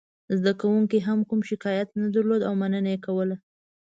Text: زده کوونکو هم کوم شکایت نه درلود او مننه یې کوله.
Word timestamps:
زده 0.37 0.51
کوونکو 0.61 0.97
هم 1.07 1.19
کوم 1.29 1.39
شکایت 1.49 1.89
نه 2.01 2.07
درلود 2.13 2.41
او 2.47 2.53
مننه 2.61 2.89
یې 2.93 2.99
کوله. 3.05 3.35